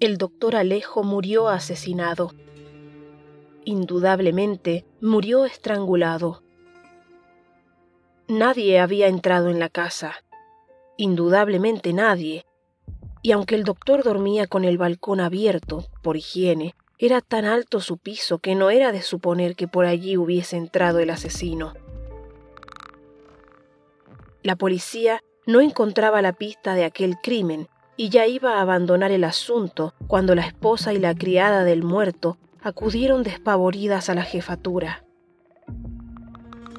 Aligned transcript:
El 0.00 0.16
doctor 0.16 0.56
Alejo 0.56 1.02
murió 1.02 1.50
asesinado. 1.50 2.32
Indudablemente 3.66 4.86
murió 5.02 5.44
estrangulado. 5.44 6.42
Nadie 8.26 8.80
había 8.80 9.08
entrado 9.08 9.50
en 9.50 9.58
la 9.58 9.68
casa. 9.68 10.24
Indudablemente 10.96 11.92
nadie. 11.92 12.46
Y 13.20 13.32
aunque 13.32 13.54
el 13.56 13.64
doctor 13.64 14.02
dormía 14.02 14.46
con 14.46 14.64
el 14.64 14.78
balcón 14.78 15.20
abierto, 15.20 15.84
por 16.02 16.16
higiene, 16.16 16.74
era 16.96 17.20
tan 17.20 17.44
alto 17.44 17.80
su 17.80 17.98
piso 17.98 18.38
que 18.38 18.54
no 18.54 18.70
era 18.70 18.92
de 18.92 19.02
suponer 19.02 19.54
que 19.54 19.68
por 19.68 19.84
allí 19.84 20.16
hubiese 20.16 20.56
entrado 20.56 21.00
el 21.00 21.10
asesino. 21.10 21.74
La 24.42 24.56
policía 24.56 25.22
no 25.44 25.60
encontraba 25.60 26.22
la 26.22 26.32
pista 26.32 26.74
de 26.74 26.86
aquel 26.86 27.18
crimen 27.20 27.68
y 28.00 28.08
ya 28.08 28.26
iba 28.26 28.54
a 28.54 28.62
abandonar 28.62 29.12
el 29.12 29.24
asunto 29.24 29.92
cuando 30.06 30.34
la 30.34 30.40
esposa 30.40 30.94
y 30.94 30.98
la 30.98 31.14
criada 31.14 31.64
del 31.64 31.82
muerto 31.82 32.38
acudieron 32.62 33.22
despavoridas 33.22 34.08
a 34.08 34.14
la 34.14 34.22
jefatura. 34.22 35.04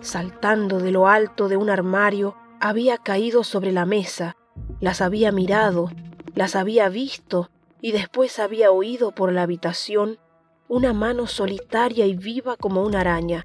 Saltando 0.00 0.78
de 0.78 0.90
lo 0.90 1.08
alto 1.08 1.50
de 1.50 1.58
un 1.58 1.68
armario, 1.68 2.34
había 2.60 2.96
caído 2.96 3.44
sobre 3.44 3.72
la 3.72 3.84
mesa, 3.84 4.38
las 4.80 5.02
había 5.02 5.32
mirado, 5.32 5.90
las 6.34 6.56
había 6.56 6.88
visto 6.88 7.50
y 7.82 7.92
después 7.92 8.38
había 8.38 8.70
oído 8.70 9.10
por 9.10 9.34
la 9.34 9.42
habitación 9.42 10.18
una 10.66 10.94
mano 10.94 11.26
solitaria 11.26 12.06
y 12.06 12.16
viva 12.16 12.56
como 12.56 12.84
una 12.84 13.00
araña. 13.00 13.44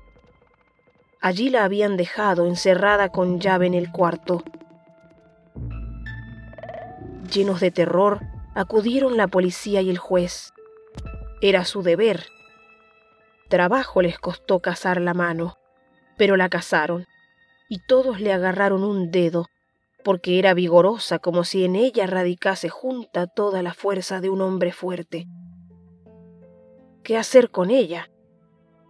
Allí 1.20 1.50
la 1.50 1.66
habían 1.66 1.98
dejado 1.98 2.46
encerrada 2.46 3.10
con 3.10 3.42
llave 3.42 3.68
en 3.68 3.74
el 3.74 3.92
cuarto. 3.92 4.42
Llenos 7.32 7.60
de 7.60 7.72
terror, 7.72 8.22
acudieron 8.56 9.18
la 9.18 9.28
policía 9.28 9.82
y 9.82 9.90
el 9.90 9.98
juez. 9.98 10.54
Era 11.42 11.66
su 11.66 11.84
deber. 11.84 12.26
Trabajo 13.50 14.02
les 14.02 14.18
costó 14.18 14.60
cazar 14.60 15.02
la 15.02 15.14
mano, 15.14 15.58
pero 16.18 16.38
la 16.38 16.50
cazaron, 16.50 17.06
y 17.70 17.80
todos 17.80 18.22
le 18.22 18.32
agarraron 18.32 18.84
un 18.84 19.12
dedo, 19.12 19.48
porque 20.04 20.40
era 20.40 20.54
vigorosa 20.54 21.20
como 21.20 21.44
si 21.44 21.66
en 21.66 21.76
ella 21.76 22.08
radicase 22.08 22.70
junta 22.70 23.28
toda 23.28 23.62
la 23.62 23.74
fuerza 23.74 24.22
de 24.22 24.30
un 24.30 24.42
hombre 24.42 24.72
fuerte. 24.72 25.28
¿Qué 27.04 27.18
hacer 27.18 27.52
con 27.52 27.72
ella? 27.72 28.10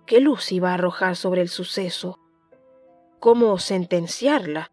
¿Qué 0.05 0.19
luz 0.19 0.51
iba 0.51 0.71
a 0.71 0.73
arrojar 0.75 1.15
sobre 1.15 1.41
el 1.41 1.49
suceso? 1.49 2.19
¿Cómo 3.19 3.57
sentenciarla? 3.57 4.71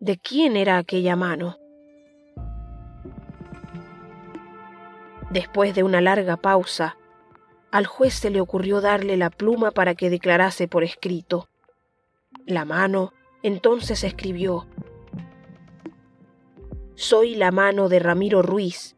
¿De 0.00 0.18
quién 0.18 0.56
era 0.56 0.78
aquella 0.78 1.14
mano? 1.14 1.61
Después 5.32 5.74
de 5.74 5.82
una 5.82 6.02
larga 6.02 6.36
pausa, 6.36 6.98
al 7.70 7.86
juez 7.86 8.12
se 8.12 8.28
le 8.28 8.42
ocurrió 8.42 8.82
darle 8.82 9.16
la 9.16 9.30
pluma 9.30 9.70
para 9.70 9.94
que 9.94 10.10
declarase 10.10 10.68
por 10.68 10.84
escrito. 10.84 11.48
La 12.44 12.66
mano 12.66 13.14
entonces 13.42 14.04
escribió, 14.04 14.66
Soy 16.96 17.34
la 17.34 17.50
mano 17.50 17.88
de 17.88 17.98
Ramiro 17.98 18.42
Ruiz, 18.42 18.94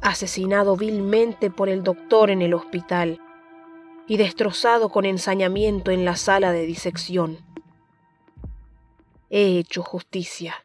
asesinado 0.00 0.74
vilmente 0.74 1.50
por 1.50 1.68
el 1.68 1.82
doctor 1.82 2.30
en 2.30 2.40
el 2.40 2.54
hospital 2.54 3.20
y 4.06 4.16
destrozado 4.16 4.88
con 4.88 5.04
ensañamiento 5.04 5.90
en 5.90 6.06
la 6.06 6.16
sala 6.16 6.50
de 6.52 6.64
disección. 6.64 7.44
He 9.28 9.58
hecho 9.58 9.82
justicia. 9.82 10.64